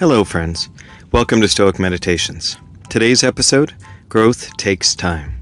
Hello, 0.00 0.24
friends. 0.24 0.70
Welcome 1.12 1.40
to 1.40 1.46
Stoic 1.46 1.78
Meditations. 1.78 2.56
Today's 2.90 3.22
episode 3.22 3.74
Growth 4.08 4.56
Takes 4.56 4.92
Time. 4.92 5.40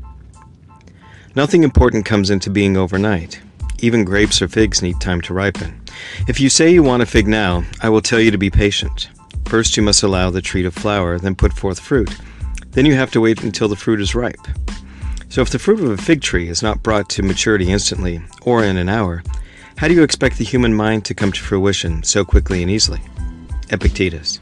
Nothing 1.35 1.63
important 1.63 2.05
comes 2.05 2.29
into 2.29 2.51
being 2.51 2.77
overnight. 2.77 3.41
Even 3.79 4.05
grapes 4.05 4.43
or 4.43 4.49
figs 4.49 4.83
need 4.83 5.01
time 5.01 5.23
to 5.23 5.33
ripen. 5.33 5.81
If 6.29 6.39
you 6.39 6.51
say 6.51 6.71
you 6.71 6.83
want 6.83 7.03
a 7.03 7.07
fig 7.07 7.27
now, 7.27 7.65
I 7.81 7.89
will 7.89 8.03
tell 8.03 8.21
you 8.21 8.31
to 8.31 8.37
be 8.37 8.51
patient. 8.51 9.09
First, 9.47 9.79
you 9.79 9.83
must 9.83 10.03
allow 10.03 10.29
the 10.29 10.43
tree 10.43 10.63
to 10.65 10.71
flower, 10.71 11.19
then 11.19 11.35
put 11.35 11.55
forth 11.55 11.81
fruit. 11.81 12.15
Then 12.73 12.85
you 12.85 12.95
have 12.95 13.11
to 13.13 13.23
wait 13.23 13.43
until 13.43 13.69
the 13.69 13.75
fruit 13.75 14.03
is 14.03 14.15
ripe. 14.15 14.47
So, 15.31 15.41
if 15.41 15.49
the 15.49 15.59
fruit 15.59 15.81
of 15.81 15.91
a 15.91 15.97
fig 15.97 16.21
tree 16.21 16.51
is 16.51 16.63
not 16.63 16.83
brought 16.83 17.09
to 17.11 17.23
maturity 17.23 17.71
instantly 17.73 18.21
or 18.43 18.63
in 18.63 18.77
an 18.77 18.91
hour, 18.91 19.23
how 19.79 19.89
do 19.89 19.95
you 19.95 20.03
expect 20.03 20.37
the 20.37 20.45
human 20.45 20.75
mind 20.75 21.07
to 21.07 21.15
come 21.15 21.33
to 21.33 21.41
fruition 21.41 22.03
so 22.03 22.23
quickly 22.23 22.61
and 22.61 22.71
easily? 22.71 23.01
Epictetus. 23.73 24.37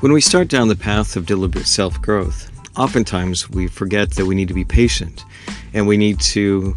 When 0.00 0.12
we 0.12 0.20
start 0.20 0.48
down 0.48 0.68
the 0.68 0.76
path 0.76 1.16
of 1.16 1.26
deliberate 1.26 1.66
self 1.66 2.00
growth, 2.00 2.50
oftentimes 2.76 3.48
we 3.50 3.66
forget 3.66 4.10
that 4.12 4.26
we 4.26 4.34
need 4.34 4.48
to 4.48 4.54
be 4.54 4.64
patient 4.64 5.24
and 5.72 5.86
we 5.86 5.96
need 5.96 6.20
to 6.20 6.76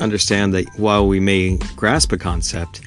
understand 0.00 0.52
that 0.54 0.66
while 0.76 1.06
we 1.06 1.20
may 1.20 1.56
grasp 1.76 2.12
a 2.12 2.18
concept, 2.18 2.80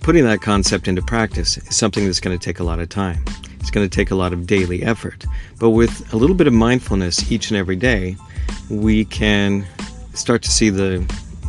putting 0.00 0.24
that 0.24 0.40
concept 0.40 0.88
into 0.88 1.02
practice 1.02 1.58
is 1.58 1.76
something 1.76 2.04
that's 2.04 2.20
going 2.20 2.38
to 2.38 2.44
take 2.44 2.60
a 2.60 2.64
lot 2.64 2.78
of 2.78 2.88
time. 2.88 3.24
It's 3.60 3.70
going 3.70 3.88
to 3.88 3.94
take 3.94 4.10
a 4.10 4.16
lot 4.16 4.32
of 4.32 4.46
daily 4.46 4.82
effort. 4.82 5.24
But 5.58 5.70
with 5.70 6.12
a 6.12 6.16
little 6.16 6.34
bit 6.34 6.46
of 6.46 6.52
mindfulness 6.52 7.30
each 7.30 7.50
and 7.50 7.56
every 7.56 7.76
day, 7.76 8.16
we 8.70 9.04
can 9.04 9.66
start 10.14 10.42
to 10.42 10.50
see 10.50 10.70
the 10.70 11.04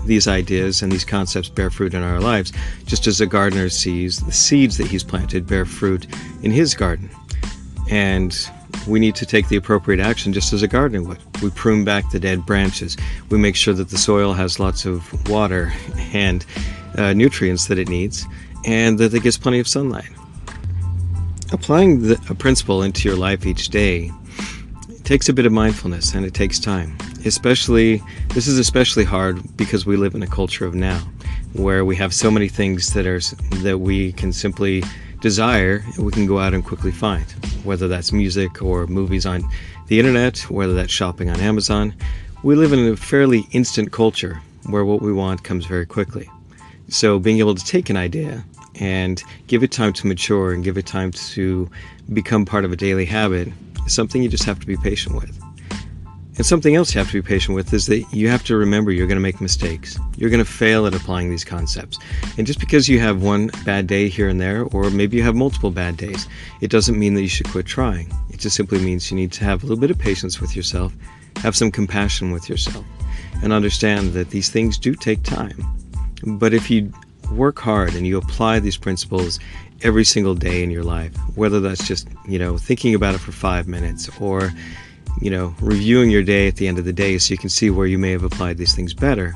these 0.05 0.27
ideas 0.27 0.81
and 0.81 0.91
these 0.91 1.05
concepts 1.05 1.49
bear 1.49 1.69
fruit 1.69 1.93
in 1.93 2.03
our 2.03 2.19
lives, 2.19 2.51
just 2.85 3.07
as 3.07 3.21
a 3.21 3.25
gardener 3.25 3.69
sees 3.69 4.19
the 4.25 4.31
seeds 4.31 4.77
that 4.77 4.87
he's 4.87 5.03
planted 5.03 5.47
bear 5.47 5.65
fruit 5.65 6.07
in 6.41 6.51
his 6.51 6.73
garden. 6.73 7.09
And 7.89 8.35
we 8.87 8.99
need 8.99 9.15
to 9.15 9.25
take 9.25 9.47
the 9.47 9.55
appropriate 9.55 9.99
action 9.99 10.33
just 10.33 10.53
as 10.53 10.63
a 10.63 10.67
gardener 10.67 11.03
would. 11.03 11.19
We 11.41 11.49
prune 11.51 11.85
back 11.85 12.09
the 12.11 12.19
dead 12.19 12.45
branches. 12.45 12.97
We 13.29 13.37
make 13.37 13.55
sure 13.55 13.73
that 13.73 13.89
the 13.89 13.97
soil 13.97 14.33
has 14.33 14.59
lots 14.59 14.85
of 14.85 15.29
water 15.29 15.71
and 16.13 16.45
uh, 16.97 17.13
nutrients 17.13 17.67
that 17.67 17.77
it 17.77 17.87
needs 17.87 18.25
and 18.65 18.97
that 18.99 19.13
it 19.13 19.23
gets 19.23 19.37
plenty 19.37 19.59
of 19.59 19.67
sunlight. 19.67 20.09
Applying 21.51 22.01
the, 22.01 22.13
a 22.29 22.35
principle 22.35 22.81
into 22.81 23.07
your 23.07 23.17
life 23.17 23.45
each 23.45 23.69
day 23.69 24.11
takes 25.03 25.29
a 25.29 25.33
bit 25.33 25.45
of 25.45 25.51
mindfulness 25.51 26.13
and 26.13 26.25
it 26.25 26.33
takes 26.33 26.59
time. 26.59 26.97
Especially, 27.25 28.01
this 28.29 28.47
is 28.47 28.59
especially 28.59 29.05
hard 29.05 29.41
because 29.55 29.85
we 29.85 29.95
live 29.95 30.15
in 30.15 30.23
a 30.23 30.27
culture 30.27 30.65
of 30.65 30.75
now, 30.75 30.99
where 31.53 31.85
we 31.85 31.95
have 31.95 32.13
so 32.13 32.29
many 32.29 32.49
things 32.49 32.93
that 32.93 33.05
are 33.05 33.21
that 33.61 33.79
we 33.79 34.11
can 34.13 34.33
simply 34.33 34.83
desire 35.21 35.83
and 35.95 36.05
we 36.05 36.11
can 36.11 36.25
go 36.25 36.39
out 36.39 36.53
and 36.53 36.65
quickly 36.65 36.91
find. 36.91 37.25
Whether 37.63 37.87
that's 37.87 38.11
music 38.11 38.61
or 38.61 38.87
movies 38.87 39.25
on 39.25 39.49
the 39.87 39.99
internet, 39.99 40.39
whether 40.49 40.73
that's 40.73 40.91
shopping 40.91 41.29
on 41.29 41.39
Amazon, 41.39 41.93
we 42.43 42.55
live 42.55 42.73
in 42.73 42.91
a 42.91 42.97
fairly 42.97 43.47
instant 43.51 43.93
culture 43.93 44.41
where 44.65 44.83
what 44.83 45.01
we 45.01 45.13
want 45.13 45.43
comes 45.43 45.65
very 45.65 45.85
quickly. 45.85 46.29
So, 46.89 47.19
being 47.19 47.39
able 47.39 47.55
to 47.55 47.65
take 47.65 47.89
an 47.89 47.95
idea 47.95 48.43
and 48.75 49.23
give 49.47 49.63
it 49.63 49.71
time 49.71 49.93
to 49.93 50.07
mature 50.07 50.51
and 50.51 50.63
give 50.63 50.77
it 50.77 50.85
time 50.85 51.11
to 51.11 51.69
become 52.11 52.45
part 52.45 52.65
of 52.65 52.71
a 52.71 52.75
daily 52.75 53.05
habit 53.05 53.47
is 53.85 53.93
something 53.93 54.21
you 54.21 54.29
just 54.29 54.43
have 54.43 54.59
to 54.59 54.67
be 54.67 54.75
patient 54.75 55.15
with. 55.15 55.39
And 56.35 56.45
something 56.45 56.75
else 56.75 56.93
you 56.93 56.99
have 56.99 57.11
to 57.11 57.21
be 57.21 57.27
patient 57.27 57.55
with 57.55 57.71
is 57.73 57.85
that 57.87 58.03
you 58.11 58.27
have 58.27 58.43
to 58.45 58.55
remember 58.55 58.91
you're 58.91 59.05
going 59.05 59.17
to 59.17 59.21
make 59.21 59.39
mistakes. 59.39 59.99
You're 60.17 60.31
going 60.31 60.43
to 60.43 60.51
fail 60.51 60.87
at 60.87 60.95
applying 60.95 61.29
these 61.29 61.43
concepts. 61.43 61.99
And 62.37 62.47
just 62.47 62.59
because 62.59 62.89
you 62.89 62.99
have 62.99 63.21
one 63.21 63.51
bad 63.65 63.85
day 63.85 64.09
here 64.09 64.29
and 64.29 64.41
there, 64.41 64.63
or 64.63 64.89
maybe 64.89 65.17
you 65.17 65.23
have 65.23 65.35
multiple 65.35 65.69
bad 65.69 65.95
days, 65.95 66.27
it 66.59 66.71
doesn't 66.71 66.97
mean 66.97 67.13
that 67.13 67.21
you 67.21 67.27
should 67.27 67.49
quit 67.49 67.67
trying. 67.67 68.11
It 68.31 68.39
just 68.39 68.55
simply 68.55 68.79
means 68.79 69.11
you 69.11 69.17
need 69.17 69.31
to 69.33 69.43
have 69.43 69.61
a 69.61 69.67
little 69.67 69.79
bit 69.79 69.91
of 69.91 69.99
patience 69.99 70.41
with 70.41 70.55
yourself, 70.55 70.91
have 71.37 71.55
some 71.55 71.69
compassion 71.71 72.31
with 72.31 72.49
yourself, 72.49 72.83
and 73.43 73.53
understand 73.53 74.13
that 74.13 74.31
these 74.31 74.49
things 74.49 74.79
do 74.79 74.95
take 74.95 75.21
time. 75.21 75.57
But 76.25 76.53
if 76.53 76.71
you 76.71 76.91
work 77.31 77.59
hard 77.59 77.93
and 77.93 78.07
you 78.07 78.17
apply 78.17 78.59
these 78.59 78.77
principles 78.77 79.39
every 79.83 80.03
single 80.03 80.33
day 80.33 80.63
in 80.63 80.71
your 80.71 80.83
life, 80.83 81.15
whether 81.35 81.59
that's 81.59 81.87
just, 81.87 82.07
you 82.27 82.39
know, 82.39 82.57
thinking 82.57 82.95
about 82.95 83.13
it 83.13 83.19
for 83.19 83.33
five 83.33 83.67
minutes 83.67 84.09
or, 84.19 84.51
you 85.23 85.29
know, 85.29 85.55
reviewing 85.61 86.09
your 86.09 86.21
day 86.21 86.49
at 86.49 86.57
the 86.57 86.67
end 86.67 86.77
of 86.77 86.83
the 86.83 86.91
day 86.91 87.17
so 87.17 87.31
you 87.31 87.37
can 87.37 87.49
see 87.49 87.69
where 87.69 87.87
you 87.87 87.97
may 87.97 88.11
have 88.11 88.23
applied 88.23 88.57
these 88.57 88.75
things 88.75 88.93
better, 88.93 89.33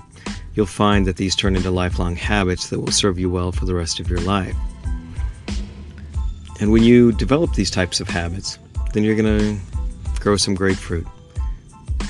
you'll 0.54 0.66
find 0.66 1.08
that 1.08 1.16
these 1.16 1.34
turn 1.34 1.56
into 1.56 1.72
lifelong 1.72 2.14
habits 2.18 2.70
that 2.70 2.82
will 2.82 2.92
serve 2.92 3.18
you 3.18 3.30
well 3.30 3.54
for 3.54 3.64
the 3.64 3.74
rest 3.74 4.02
of 4.02 4.10
your 4.10 4.20
life. 4.20 4.54
And 6.60 6.74
when 6.74 6.84
you 6.84 7.14
develop 7.14 7.54
these 7.54 7.72
types 7.72 8.02
of 8.02 8.10
habits, 8.10 8.60
then 8.92 9.06
you're 9.06 9.16
going 9.16 9.40
to 9.40 10.20
grow 10.20 10.36
some 10.36 10.56
great 10.56 10.76
fruit. 10.76 11.08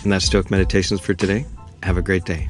And 0.02 0.12
that's 0.12 0.26
Stoic 0.26 0.50
Meditations 0.50 1.00
for 1.00 1.14
today. 1.14 1.46
Have 1.84 1.98
a 1.98 2.02
great 2.02 2.26
day. 2.26 2.48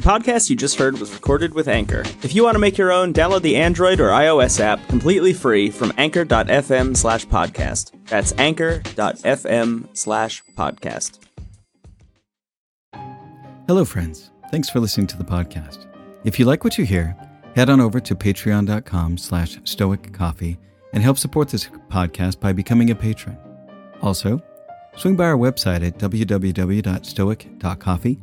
The 0.00 0.08
podcast 0.08 0.48
you 0.48 0.56
just 0.56 0.78
heard 0.78 0.98
was 0.98 1.12
recorded 1.12 1.52
with 1.52 1.68
Anchor. 1.68 2.00
If 2.22 2.34
you 2.34 2.42
want 2.42 2.54
to 2.54 2.58
make 2.58 2.78
your 2.78 2.90
own, 2.90 3.12
download 3.12 3.42
the 3.42 3.56
Android 3.56 4.00
or 4.00 4.08
iOS 4.08 4.58
app 4.58 4.80
completely 4.88 5.34
free 5.34 5.70
from 5.70 5.92
anchor.fm 5.98 6.96
slash 6.96 7.26
podcast. 7.26 7.92
That's 8.06 8.32
anchor.fm 8.38 9.94
slash 9.94 10.42
podcast. 10.56 11.18
Hello, 13.66 13.84
friends. 13.84 14.30
Thanks 14.50 14.70
for 14.70 14.80
listening 14.80 15.06
to 15.08 15.18
the 15.18 15.24
podcast. 15.24 15.84
If 16.24 16.38
you 16.38 16.46
like 16.46 16.64
what 16.64 16.78
you 16.78 16.86
hear, 16.86 17.14
head 17.54 17.68
on 17.68 17.82
over 17.82 18.00
to 18.00 18.14
patreon.com 18.14 19.18
slash 19.18 19.58
stoic 19.64 20.14
coffee 20.14 20.56
and 20.94 21.02
help 21.02 21.18
support 21.18 21.50
this 21.50 21.68
podcast 21.90 22.40
by 22.40 22.54
becoming 22.54 22.90
a 22.90 22.94
patron. 22.94 23.36
Also, 24.00 24.40
swing 24.96 25.14
by 25.14 25.26
our 25.26 25.36
website 25.36 25.86
at 25.86 25.98
www.stoic.coffee 25.98 28.22